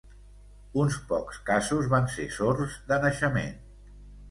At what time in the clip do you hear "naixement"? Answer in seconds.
3.07-3.57